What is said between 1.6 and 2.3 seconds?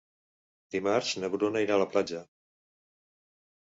irà a la platja.